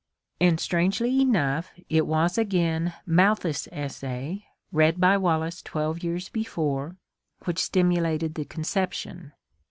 And 0.39 0.59
strangely 0.59 1.21
enough, 1.21 1.71
it 1.87 2.07
was 2.07 2.35
again 2.35 2.91
Malthus* 3.05 3.67
essay, 3.71 4.47
read 4.71 4.99
by 4.99 5.15
Wallace 5.15 5.61
twelve 5.61 6.01
years 6.01 6.27
before, 6.27 6.95
which 7.43 7.59
stimulated 7.59 8.33
the 8.33 8.45
conception. 8.45 9.33